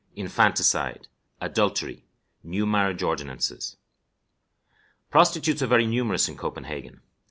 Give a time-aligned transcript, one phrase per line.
[0.15, 1.07] Infanticide.
[1.39, 2.03] Adultery.
[2.41, 3.77] New Marriage Ordinances.
[5.11, 7.01] Prostitutes are very numerous in Copenhagen.